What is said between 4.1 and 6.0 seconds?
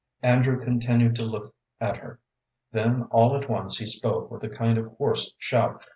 with a kind of hoarse shout.